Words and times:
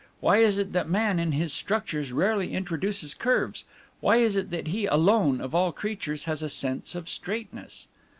Why 0.19 0.37
is 0.37 0.57
it 0.57 0.73
that 0.73 0.89
man, 0.89 1.19
in 1.19 1.31
his 1.33 1.53
structures, 1.53 2.11
rarely 2.11 2.53
introduces 2.53 3.13
curves? 3.13 3.65
Why 3.99 4.15
is 4.17 4.35
it 4.35 4.49
that 4.49 4.69
he 4.69 4.87
alone, 4.87 5.39
of 5.39 5.53
all 5.53 5.71
creatures, 5.71 6.23
has 6.23 6.41
a 6.41 6.49
sense 6.49 6.95
of 6.95 7.07
straightness?" 7.07 7.87